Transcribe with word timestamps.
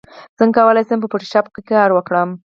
څنګه 0.37 0.55
کولی 0.57 0.83
شم 0.87 0.99
په 1.01 1.07
فوټوشاپ 1.11 1.45
کار 1.71 1.89
وکړم 1.93 2.29